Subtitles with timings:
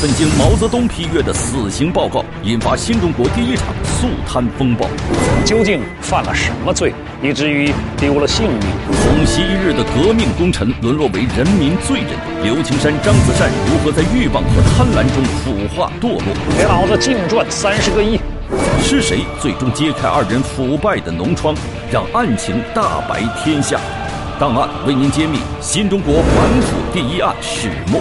[0.00, 4.86] 一九五一年，一份经毛泽东批阅的死刑报告，引发新中国第一场肃贪风暴。
[5.44, 8.60] 究竟犯了什么罪，以至于丢了性命？
[9.02, 12.10] 从昔日的革命功臣沦落为人民罪人，
[12.42, 16.34] 刘青山、张子善如何在欲望和贪婪中腐化堕落？
[16.56, 18.18] 给老子净赚三十个亿！
[18.82, 21.54] 是谁最终揭开二人腐败的脓疮，
[21.92, 23.78] 让案情大白天下？
[24.38, 28.00] 档案为您揭秘新中国反腐第一案始末。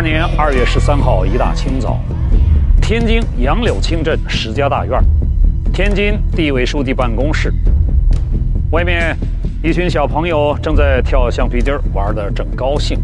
[0.00, 2.00] 二年二月十三号一大清早，
[2.80, 4.98] 天津杨柳青镇石家大院，
[5.74, 7.52] 天津地委书记办公室，
[8.70, 9.14] 外面
[9.62, 12.98] 一群小朋友正在跳橡皮筋，玩得正高兴。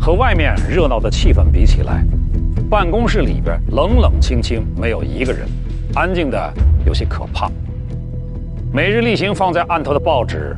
[0.00, 2.04] 和外面热闹的气氛比起来，
[2.70, 5.48] 办公室里边冷冷清清，没有一个人，
[5.96, 6.54] 安静的
[6.86, 7.50] 有些可怕。
[8.72, 10.56] 每日例行放在案头的报纸，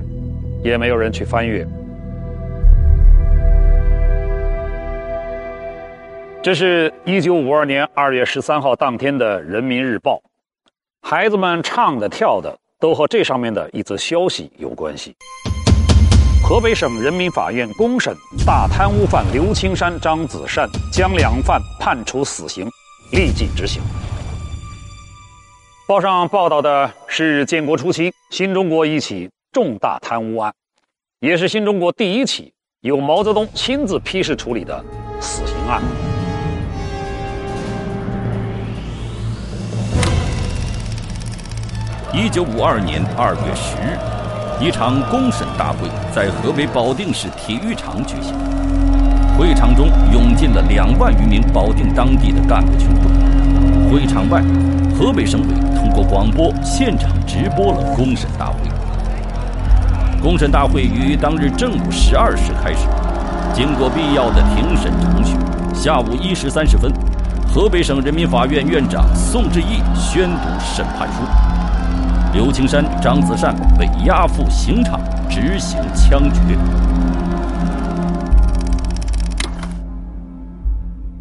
[0.63, 1.67] 也没有人去翻阅。
[6.45, 10.17] 这是一九五二年二月十三号当天的《人民日报》，
[11.01, 15.17] 孩子们唱的跳的都和这上面的一则消息有关系。
[16.47, 22.69] 河北省人民法院公审大贪污犯刘青山、张子善，将两犯判处死刑，
[23.13, 23.83] 立即执行。
[25.89, 30.53] 报上报道的是建国初期新中国一起重大贪污案，
[31.21, 34.85] 也是新中国第一起由毛泽东亲自批示处理的
[35.23, 35.81] 死刑案。
[42.17, 43.99] 一九五二年二月十日，
[44.65, 48.33] 一场公审大会在河北保定市体育场举行。
[49.37, 53.91] 会场中涌进了两万余名保定当地的干部群众。
[53.91, 54.41] 会场外，
[54.97, 58.59] 河北省委通过广播现场直播了公审大会。
[60.23, 62.87] 公审大会于当日正午十二时开始，
[63.53, 65.37] 经过必要的庭审程序，
[65.75, 66.93] 下午一时三十分，
[67.53, 71.54] 河北省人民法院院长宋志毅宣读审判书。
[72.35, 75.01] 刘青山、张子善被押赴刑场
[75.31, 76.59] 执行枪决。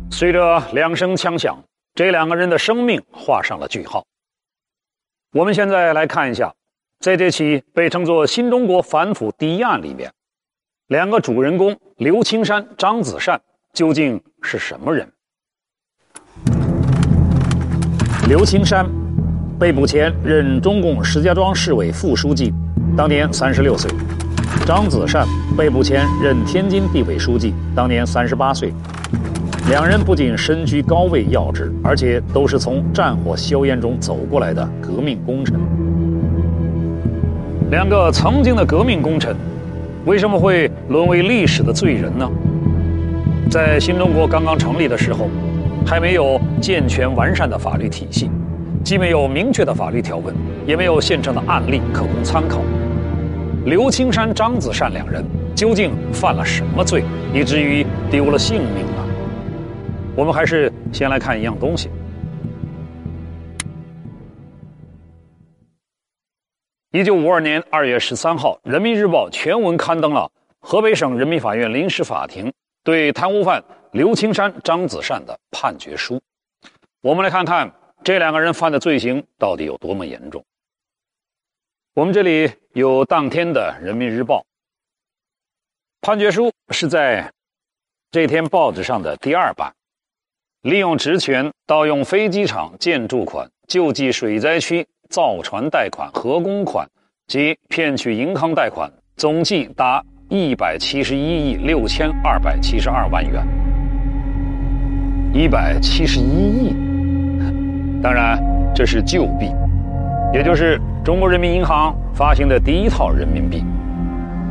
[0.09, 1.63] 随着两声枪响，
[1.94, 4.03] 这两个人的生命画上了句号。
[5.34, 6.51] 我们现在来看一下，
[7.00, 10.12] 在这起被称作“新中国反腐第一案”里面，
[10.88, 13.40] 两个主人公刘青山、张子善
[13.72, 15.07] 究竟是什么人？
[18.28, 18.84] 刘青山
[19.59, 22.53] 被捕前任中共石家庄市委副书记，
[22.97, 23.89] 当年三十六岁；
[24.65, 25.25] 张子善
[25.57, 28.73] 被捕前任天津地委书记，当年三十八岁。
[29.69, 35.59] 两人不仅身居高位要职，而且都是从战火硝烟中走过来的革命功臣。
[37.71, 39.35] 两个曾经的革命功臣，
[40.05, 42.29] 为什么会沦为历史的罪人呢？
[43.49, 45.29] 在新中国刚刚成立的时候，
[45.85, 48.29] 还没有健全完善的法律体系，
[48.83, 50.35] 既没有明确的法律条文，
[50.67, 52.61] 也没有现成的案例可供参考。
[53.66, 55.23] 刘青山、张子善两人
[55.55, 57.01] 究竟犯了什么罪，
[57.33, 59.05] 以至于丢了性命呢？
[60.17, 61.89] 我们还是先来看一样东西。
[66.91, 70.29] 一九五二年二月十三号，《人民日报》全文刊登了
[70.59, 72.51] 河北省人民法院临时法庭
[72.83, 73.63] 对贪污犯
[73.94, 76.21] 刘青山、张子善的判决书。
[77.01, 77.71] 我们来看看
[78.03, 80.43] 这两个人犯的罪行到底有多么严重。
[81.93, 84.39] 我们这里有当天的《人民日报》
[86.01, 87.31] 判决书，是在
[88.11, 89.73] 这天报纸上的第二版。
[90.63, 96.89] 利用职权盗用飞机场建筑款、救济水灾区造船贷款、核工款
[97.27, 103.45] 及骗取银行贷款，总计达一百七十一亿六千二百七十二万元。
[105.33, 106.75] 一百七十一亿，
[108.03, 108.38] 当然
[108.75, 109.51] 这是旧币，
[110.33, 113.65] 也就是中国人民银行发行的第一套人民币。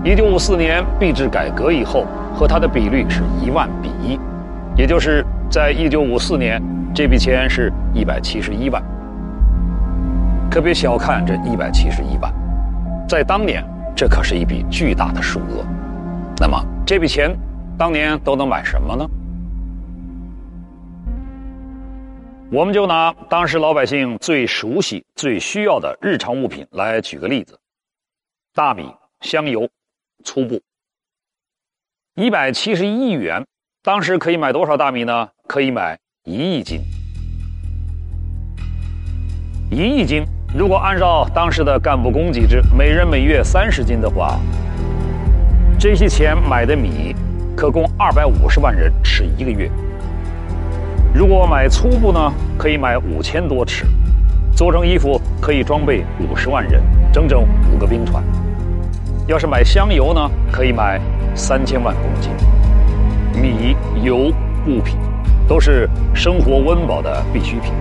[0.02, 4.18] 一九五四年币制改革以后，和它的比率是一万比一，
[4.76, 5.24] 也就是。
[5.52, 6.62] 在一九五四年，
[6.94, 8.82] 这笔钱是一百七十一万。
[10.50, 12.32] 可别小看这一百七十一万，
[13.06, 13.62] 在当年，
[13.94, 15.62] 这可是一笔巨大的数额。
[16.40, 17.36] 那么，这笔钱
[17.76, 19.06] 当年都能买什么呢？
[22.52, 27.58] 我们就拿当时老百姓最熟悉、最需要的日常物品来举个例子：
[28.52, 29.66] 大米、香油、
[30.22, 30.60] 粗布。
[32.14, 33.42] 一百七十一亿元，
[33.82, 35.30] 当时可以买多少大米呢？
[35.48, 36.82] 可以买一亿斤。
[39.70, 40.22] 一亿斤，
[40.54, 44.38] 如果按照当时的干部供给制，每人每月三十斤的话，
[45.80, 47.16] 这些钱买的米
[47.56, 49.70] 可供二百五十万人吃一个月。
[51.14, 53.84] 如果买粗布呢，可以买五千多尺，
[54.56, 56.82] 做成衣服可以装备五十万人，
[57.12, 58.24] 整整五个兵团。
[59.26, 60.98] 要是买香油呢，可以买
[61.34, 62.32] 三千万公斤。
[63.38, 64.32] 米、油、
[64.66, 64.96] 物品
[65.46, 67.74] 都是生活温饱的必需品，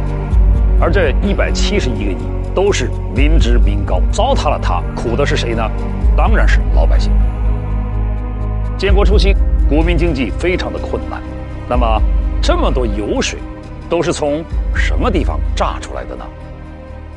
[0.78, 2.18] 而这一百七十一个亿
[2.54, 5.64] 都是民脂民膏，糟蹋了它，苦的是谁呢？
[6.18, 7.14] 当然是老百姓。
[8.78, 9.34] 建国初期，
[9.70, 11.22] 国民经济非常的困难，
[11.70, 12.02] 那么
[12.42, 13.38] 这么多油水
[13.88, 14.44] 都是从
[14.76, 16.26] 什么地方榨出来的呢？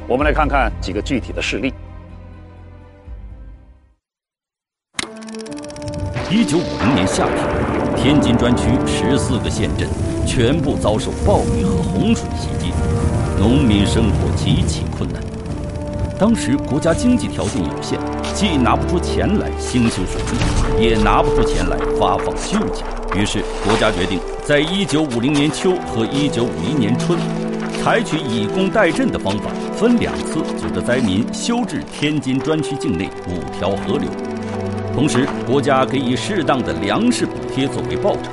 [0.06, 1.72] 我们来看看几个具体的事例。
[6.30, 9.88] 一九五零年夏天，天津专区十四个县镇
[10.26, 12.74] 全部遭受暴雨和洪水袭击，
[13.38, 15.22] 农民生活极其困难。
[16.18, 17.98] 当时国家经济条件有限，
[18.34, 20.20] 既拿不出钱来兴修水
[20.78, 22.82] 利，也拿不出钱来发放救济。
[23.16, 27.18] 于是，国家决定在一九五零年秋和一九五一年春，
[27.82, 34.06] 采取以工代赈的方法，分两次组织灾民修治天津专区境内五条河流。
[34.92, 38.30] 同时，国家给予适当的粮食补贴作为报酬，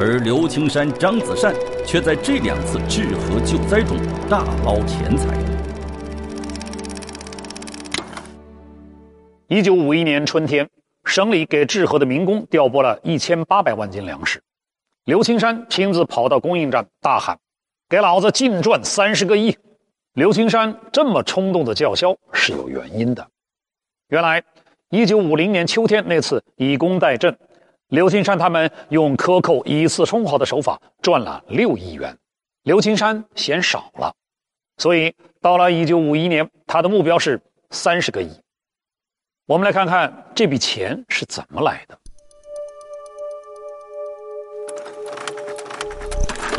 [0.00, 1.54] 而刘青山、张子善
[1.84, 3.98] 却在这两次治河救灾中
[4.30, 5.36] 大捞钱财。
[9.48, 10.66] 一九五一年春天，
[11.04, 14.42] 省里给治河的民工调拨了一千八百万斤粮食，
[15.04, 17.38] 刘青山亲自跑到供应站大喊
[17.88, 19.56] ：“给老子净赚三十个亿！”
[20.14, 23.26] 刘青山这么冲动的叫嚣是有原因的，
[24.08, 24.42] 原来。
[24.94, 27.34] 一九五零年秋天那次以工代赈，
[27.88, 32.14] 刘青山他们用克扣以次充好的手法赚了六亿元，
[32.64, 34.14] 刘青山嫌少了，
[34.76, 37.40] 所以到了一九五一年，他的目标是
[37.70, 38.28] 三十个亿。
[39.46, 41.98] 我们来看看这笔钱是怎么来的。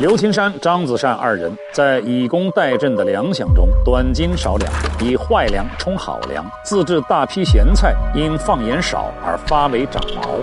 [0.03, 4.69] 刘青山、张子善二人在以工代赈的粮饷中短斤少两，
[4.99, 10.35] 以坏粮充好粮，自制大批咸菜，因放盐少而发霉长毛，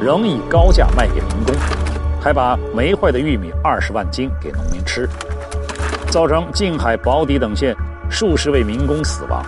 [0.00, 1.52] 仍以高价卖给民工，
[2.22, 5.08] 还把没坏的玉米二十万斤给农民吃，
[6.08, 7.74] 造成静海、宝坻等县
[8.08, 9.44] 数十位民工死亡。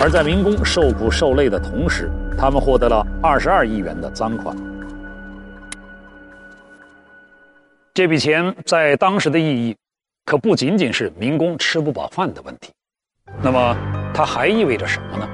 [0.00, 4.56] 而在民工受苦受累的同时，他们获得了二十二亿元的赃款。
[7.98, 9.76] 这笔钱在当时的意义，
[10.24, 12.70] 可不仅仅是民工吃不饱饭的问题，
[13.42, 13.76] 那么
[14.14, 15.28] 它还意味着什么呢？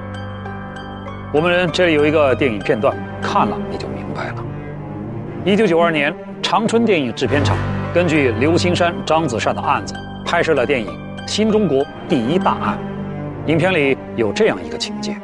[1.31, 4.43] 我们这里有一个电影片段，看了你就明白了。
[5.45, 7.55] 一九九二年，长春电影制片厂
[7.93, 9.93] 根据刘青山、张子善的案子，
[10.25, 10.87] 拍摄了电影
[11.27, 12.79] 《新中国第一大案》。
[13.47, 15.15] 影片里有这样一个情节：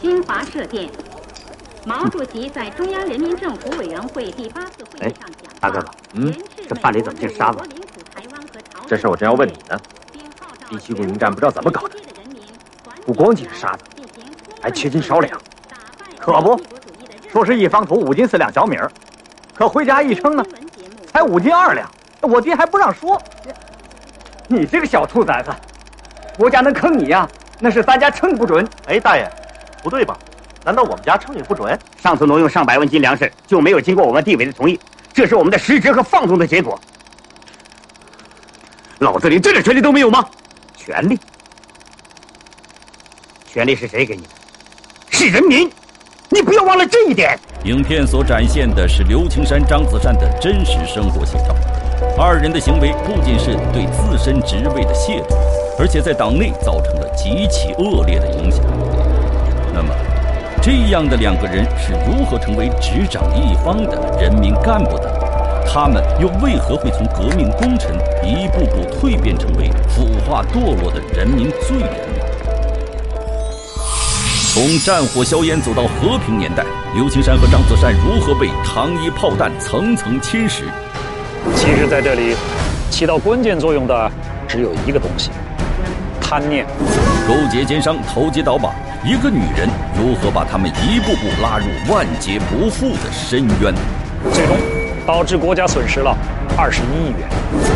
[0.00, 0.88] 新华社电。
[1.84, 5.82] 毛主席在中央人民政府委员会第八次会议上讲：“大哥，
[6.14, 6.32] 嗯，
[6.68, 7.58] 这饭里怎么进沙子？
[8.86, 9.78] 这事我正要问你呢。
[10.68, 11.96] 第七步营站不知道怎么搞的，
[13.06, 13.84] 不光进沙子，
[14.60, 15.40] 还缺斤少两。
[16.18, 16.60] 可不，
[17.30, 18.90] 说是一方土五斤四两小米儿，
[19.54, 20.44] 可回家一称呢，
[21.10, 21.90] 才五斤二两。
[22.20, 23.20] 我爹还不让说。
[24.46, 25.50] 你这个小兔崽子，
[26.36, 27.26] 国家能坑你呀？
[27.60, 28.68] 那是咱家称不准。
[28.86, 29.30] 哎，大爷，
[29.82, 30.18] 不对吧？”
[30.68, 31.78] 难道我们家称也不准？
[31.96, 34.78] 上次挪用上百万斤粮食就没有经过我们地委的同意，
[35.14, 36.78] 这是我们的失职和放纵的结果。
[38.98, 40.28] 老子连这点权利都没有吗？
[40.76, 41.18] 权利？
[43.50, 44.28] 权利是谁给你的？
[45.08, 45.72] 是人民！
[46.28, 47.38] 你不要忘了这一点。
[47.64, 51.56] 影片所展现的是刘青山、张子善的真实生活写照。
[52.18, 55.34] 二人的行为不仅是对自身职位的亵渎，
[55.78, 58.62] 而且在党内造成了极其恶劣的影响。
[59.72, 59.94] 那么？
[60.68, 65.10] 这样的两个人是如何成为执掌一方的人民干部的？
[65.66, 72.22] 他们又为何会从革命功臣一步步蜕变成为腐化堕落的人民罪人呢？
[74.52, 76.62] 从战火硝烟走到和平年代，
[76.94, 80.64] 刘青山和张子善如何被糖衣炮弹层层侵蚀？
[81.56, 82.36] 其实，在这里
[82.90, 84.12] 起到关键作用的
[84.46, 85.30] 只有一个东西：
[86.20, 86.66] 贪念。
[87.26, 88.70] 勾结奸商，投机倒把。
[89.04, 93.72] 一个女人如何把他们一步步拉入万劫不复的深渊？
[94.32, 94.56] 最终
[95.06, 96.16] 导致国家损失了
[96.56, 97.28] 二十一亿元。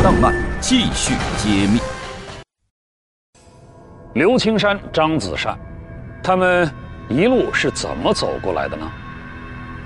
[0.02, 1.79] 档案继续揭秘。
[4.14, 5.57] 刘青山、张子善，
[6.25, 6.69] 他们
[7.09, 8.91] 一路是怎么走过来的呢？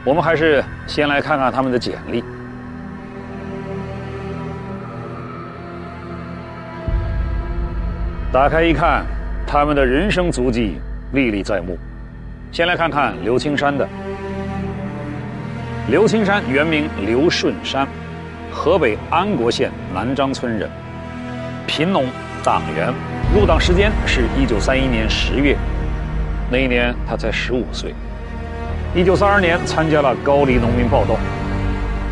[0.07, 2.25] 我们还是先来看看他们的简历。
[8.33, 9.05] 打开一看，
[9.47, 10.81] 他们的人生足迹
[11.13, 11.79] 历历在目。
[12.53, 13.87] 先来看看刘青山的。
[15.89, 17.87] 刘青山原名刘顺山，
[18.51, 20.69] 河北安国县南张村人，
[21.67, 22.07] 贫农，
[22.43, 22.93] 党员，
[23.35, 25.57] 入党时间是一九三一年十月，
[26.51, 27.95] 那一年他才十五岁。
[28.95, 31.19] 一九三二年参加了高黎农民暴动，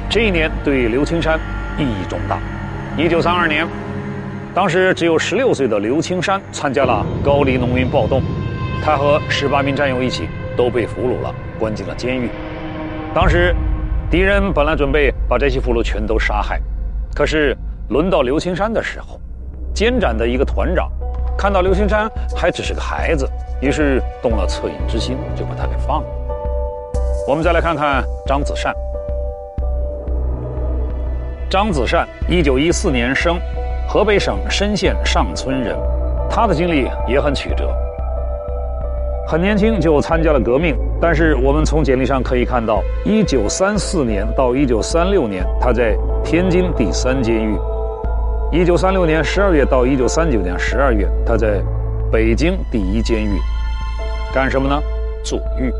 [0.08, 1.38] 这一年对刘青山
[1.78, 2.38] 意义重大。
[2.96, 3.66] 一九三二年。
[4.54, 8.22] 当时只有十六岁的刘青山参加了高黎农民暴动，
[8.84, 12.28] 他和十八名战友一起都被俘虏了，关进了监狱。
[13.14, 13.56] 当时，
[14.10, 16.60] 敌人本来准备把这些俘虏全都杀害，
[17.14, 17.56] 可是
[17.88, 19.18] 轮到刘青山的时候，
[19.72, 20.92] 监斩的一个团长
[21.34, 23.26] 看到刘青山还只是个孩子，
[23.62, 26.08] 于是动了恻隐之心，就把他给放了。
[27.26, 28.74] 我们再来看看张子善。
[31.48, 33.40] 张子善，一九一四年生。
[33.88, 35.76] 河北省深县上村人，
[36.28, 37.70] 他的经历也很曲折。
[39.26, 47.56] 很年轻就参加了革命，但是我们从简历上可以看到，1934年到1936年他在天津第三监狱
[48.52, 51.62] ；1936年12月到1939年12月他在
[52.12, 53.38] 北京第一监狱，
[54.34, 54.80] 干什么呢？
[55.24, 55.72] 坐狱，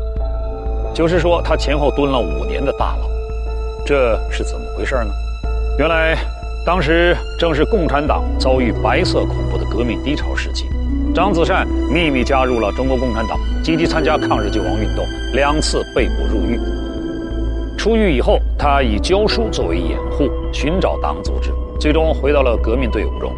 [0.93, 3.07] 就是说他前后蹲了五年的大牢。
[3.85, 5.11] 这是怎么回事呢？
[5.77, 6.17] 原来。
[6.65, 10.65] 当时正是共产党遭遇白色恐怖的革命低潮时期，
[11.13, 16.59] 张子善秘密加入了中国共产党，积极参加抗日救亡运动，两次被捕入狱。
[17.77, 23.31] 出狱以后，他以教书作为掩护，寻找党组织，最终回到了革命队伍中。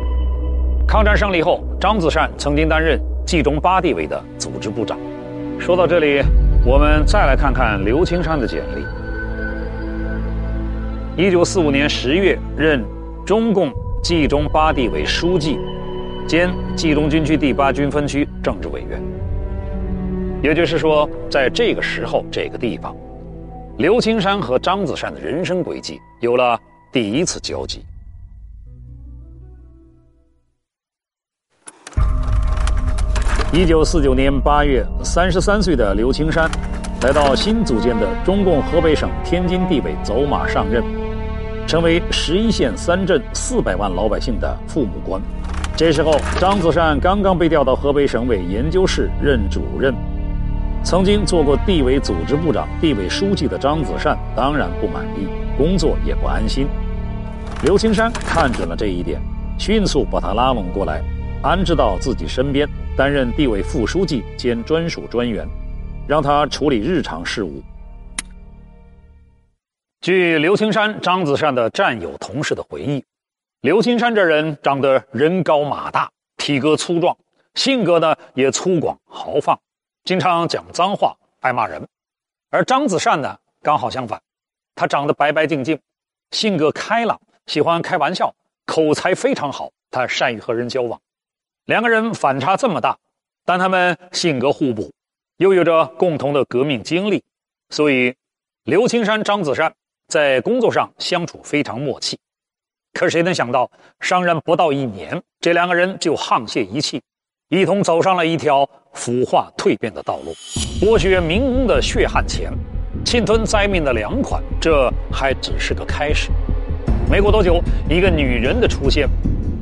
[0.88, 4.98] 抗战胜利后，张子善曾经担任冀中八地委的组织部长。
[5.60, 6.22] 说到这里，
[6.66, 8.64] 我们再来看看刘青山的简
[11.16, 11.24] 历。
[11.24, 12.84] 一九四五年十月任。
[13.26, 15.60] 中共冀中八地委书记
[16.28, 19.02] 兼冀中军区第八军分区政治委员，
[20.44, 22.94] 也就是说，在这个时候、这个地方，
[23.78, 26.60] 刘青山和张子善的人生轨迹有了
[26.92, 27.82] 第一次交集。
[33.54, 36.52] 一九四九年八月，三十三岁的刘青山
[37.04, 40.84] 来到新组建的中共河北省天津地委走马上任。
[41.66, 45.22] 成为十一县三镇四百万老百姓的父母官。
[45.78, 49.94] 这时候，张子善刚刚被调到河北省委研究室任主任。
[50.84, 56.68] 曾经做过地委组织部长、地委书记的张子善当然不满意，工作也不安心。
[57.62, 59.22] 刘青山看准了这一点，
[59.60, 61.00] 迅速把他拉拢过来，
[61.44, 62.68] 安置到自己身边，
[62.98, 65.48] 担任地委副书记兼专属专员，
[66.08, 67.62] 让他处理日常事务。
[70.02, 73.04] 据刘青山、张子善的战友、同事的回忆，
[73.62, 77.18] 刘青山这人长得人高马大，体格粗壮，
[77.56, 79.60] 性格呢也粗犷豪放，
[80.04, 81.82] 经常讲脏话，爱骂人；
[82.52, 84.22] 而张子善呢刚好相反，
[84.76, 85.80] 他长得白白净净，
[86.30, 88.36] 性格开朗，喜欢开玩笑，
[88.68, 91.02] 口才非常好，他善于和人交往。
[91.66, 93.00] 两个人反差这么大，
[93.44, 94.94] 但他们性格互补，
[95.38, 97.24] 又有着共同的革命经历，
[97.72, 98.16] 所以
[98.64, 99.74] 刘青山、张子善。
[100.08, 102.18] 在工作上相处非常默契，
[102.94, 107.02] 可谁能想到，上任不到一年，这两个人就沆瀣一气，
[107.50, 110.34] 一同走上了一条腐化蜕变的道路，
[110.82, 112.52] 剥削民工的血汗钱，
[113.06, 116.30] 侵吞灾民的粮款，这还只是个开始。
[117.10, 119.08] 没过多久，一个女人的出现，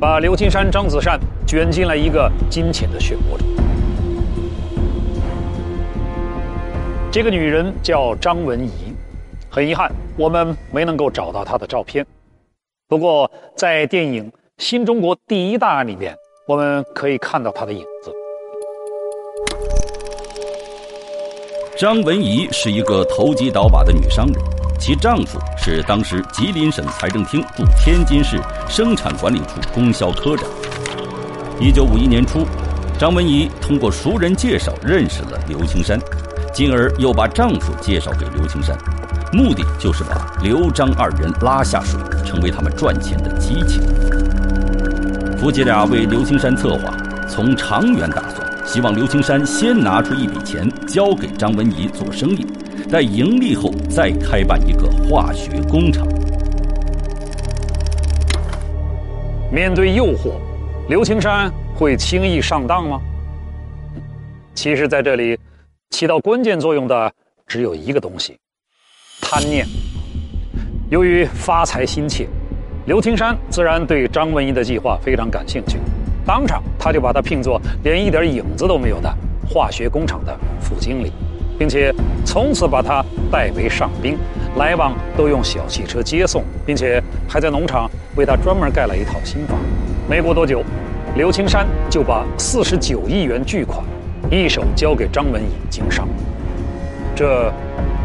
[0.00, 3.46] 把刘青山、张子善卷进了一个金钱的漩涡中。
[7.12, 8.94] 这个女人叫张文怡。
[9.48, 12.04] 很遗憾，我们没能够找到她的照片。
[12.88, 16.14] 不过，在电影《新中国第一大案》里面，
[16.46, 18.12] 我们可以看到他的影子。
[21.76, 24.34] 张文仪是一个投机倒把的女商人，
[24.78, 30.48] 其丈夫是当时吉林省财政厅驻天津市生产管理处供销科长。
[31.60, 32.46] 一九五一年初，
[33.00, 35.98] 张文仪通过熟人介绍认识了刘青山，
[36.54, 38.78] 进而又把丈夫介绍给刘青山。
[39.32, 43.80] 目的就是把刘张二人拉下水，成为他们赚钱的机器。
[45.38, 46.94] 夫妻俩为刘青山策划，
[47.28, 52.44] 从长远打算，希望刘青山先拿出一笔钱交给张文仪做生意，
[52.90, 56.06] 待盈利后再开办一个化学工厂。
[59.52, 60.32] 面对诱惑，
[60.88, 63.00] 刘青山会轻易上当吗？
[64.54, 65.38] 其实，在这里。
[65.88, 67.10] 起到关键作用的
[67.46, 68.36] 只有一个东西：
[69.20, 69.64] 贪念。
[70.88, 72.28] 由于发财心切，
[72.86, 75.78] 刘青山自然对张文仪的计划非常感兴趣，
[76.24, 79.12] 当场他就把他聘作连一点影子都没有的
[79.48, 81.10] 化学工厂的副经理，
[81.58, 81.92] 并且
[82.24, 84.16] 从此把他带为上宾，
[84.58, 89.58] 来往都用小汽车接送，并且还在农场为他专门盖了一套新房。
[90.08, 90.62] 没过多久，
[91.16, 93.84] 刘青山就把四十九亿元巨款
[94.30, 96.06] 一手交给张文仪经商，
[97.16, 97.52] 这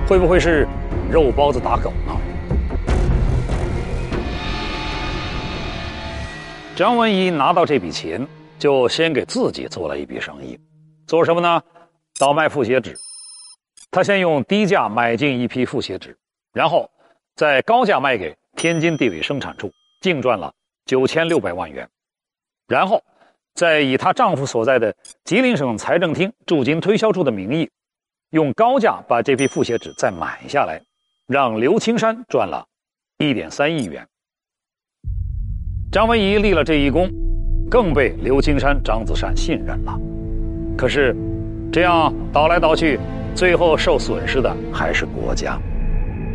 [0.08, 0.68] 会不会是
[1.12, 2.18] 肉包子打狗呢？
[6.74, 8.26] 张文仪拿到这笔钱，
[8.58, 10.58] 就先给自己做了一笔生意，
[11.06, 11.62] 做什么呢？
[12.18, 12.96] 倒卖复写纸。
[13.92, 16.18] 他先用低价买进一批复写纸，
[16.54, 16.90] 然后
[17.36, 20.54] 再高价卖给天津地委生产处，净赚了
[20.86, 21.88] 九千六百万元。
[22.68, 23.04] 然后
[23.54, 27.70] 再以她丈夫所在的吉林省财政厅驻京推销处的名义，
[28.30, 30.82] 用高价把这批复写纸再买下来，
[31.28, 32.66] 让刘青山赚了
[33.18, 34.08] 一点三亿元。
[35.92, 37.10] 张文仪立了这一功，
[37.70, 40.00] 更被刘青山、张子善信任了。
[40.78, 41.14] 可是，
[41.70, 42.98] 这样倒来倒去，
[43.36, 45.60] 最后受损失的还是国家。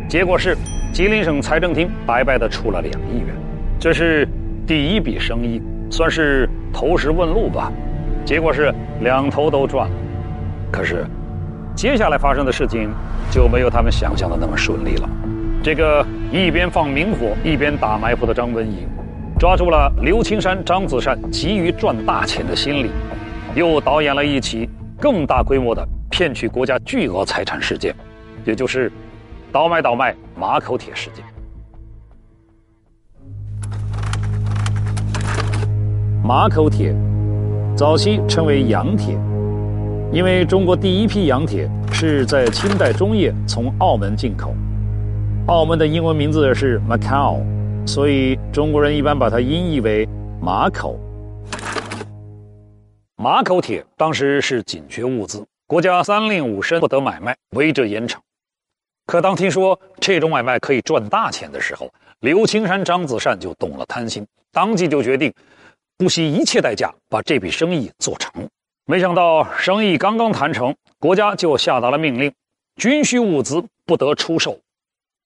[0.07, 0.55] 结果是，
[0.93, 3.35] 吉林省财政厅白白的出了两亿元。
[3.79, 4.27] 这是
[4.67, 5.59] 第一笔生意，
[5.89, 7.71] 算是投石问路吧。
[8.23, 8.71] 结果是
[9.01, 9.95] 两头都赚了。
[10.71, 11.03] 可是，
[11.75, 12.91] 接下来发生的事情
[13.31, 15.09] 就没有他们想象的那么顺利了。
[15.63, 18.85] 这个一边放明火一边打埋伏的张文仪。
[19.39, 22.89] 抓住了刘青山、张子善急于赚大钱的心理，
[23.53, 24.67] 又导演了一起
[24.99, 27.93] 更大规模的骗取国家巨额财产事件，
[28.45, 28.91] 也就是
[29.51, 31.23] 倒卖倒卖马口铁事件。
[36.23, 36.95] 马口铁
[37.75, 39.13] 早期称为洋铁，
[40.11, 44.55] 因为中国第一批洋铁是在清代中叶从澳门进口，
[45.45, 47.43] 澳门的英文名字是 Macau。
[47.87, 50.05] 所以中国人一般把它音译为
[50.41, 50.99] 马口。
[53.15, 58.17] 马口铁当时是紧缺物资，国家三令五申不得买卖，违者严惩。
[59.05, 65.33] 可当听说这种买卖可以赚大钱的时候，刘青山、张子善就动了贪心，当即就决定
[65.97, 68.47] 不惜一切代价把这笔生意做成。
[68.85, 72.31] 没想到生意刚刚谈成，国家就下达了命令：
[72.75, 74.59] 军需物资不得出售。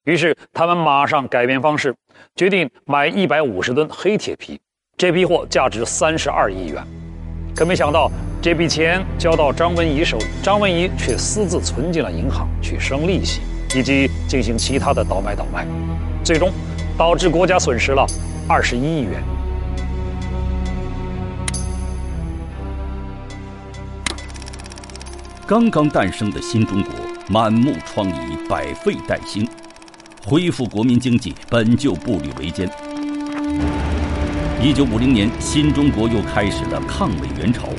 [0.05, 1.95] 于是他们马上改变方式，
[2.35, 4.59] 决定买一百五十吨黑铁皮。
[4.97, 6.83] 这批货价值三十二亿元，
[7.55, 8.09] 可没想到
[8.41, 13.41] 这笔钱交到张文仪手，张文仪却私自存进了银行去生利息，
[13.75, 15.67] 以及进行其他的倒买倒卖，
[16.23, 16.51] 最终
[16.97, 18.05] 导致国家损失了
[18.47, 19.21] 二十一亿元。
[25.45, 26.91] 刚刚诞生的新中国，
[27.27, 29.47] 满目疮痍，百废待兴。
[30.23, 32.69] 恢复国民经济本就步履维艰。
[34.61, 37.69] 一九五零年，新中国又开始了抗美援朝，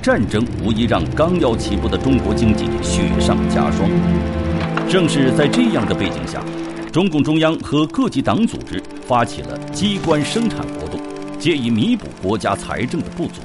[0.00, 3.90] 战争无疑让刚要起步的中国经济雪上加霜。
[4.88, 6.40] 正是在这样的背景下，
[6.92, 11.00] 中共中央和各级党组织发起了机关生产活动，
[11.40, 13.40] 借以弥补国家财政的不足。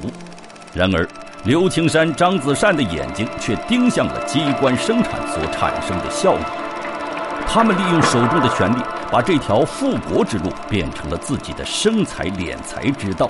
[0.72, 1.08] 然而，
[1.46, 6.69] 刘青山、张子善的眼睛却盯向了机关生产所产生的效益。
[7.52, 8.76] 他们利用手中的权力，
[9.12, 13.28] 把这条富国之路变成了自己的生财敛财之道。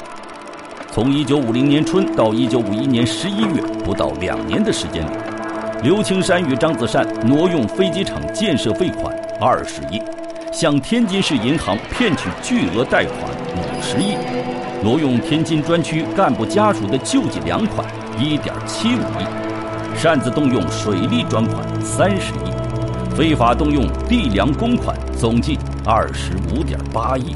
[0.91, 5.11] 从1950年春到1951年11月，不到两年的时间里，
[5.83, 10.01] 刘青山与张子善挪用飞机场建设费款二十亿，
[10.51, 13.17] 向天津市银行骗取巨额贷款
[13.55, 14.17] 五十亿，
[14.83, 22.58] 挪用天津专区干部家属的救济粮款一点七五亿，擅自动用水利专款三十亿。
[23.15, 27.35] 非法动用地粮公款总计二十五点八亿。